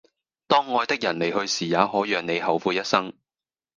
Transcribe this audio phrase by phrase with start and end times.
[0.47, 3.13] 當愛的人離去時也可讓你後悔一生